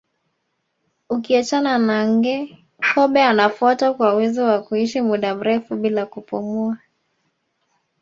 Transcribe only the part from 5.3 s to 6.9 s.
mrefu bila kupumua